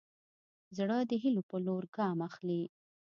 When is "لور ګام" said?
1.65-2.17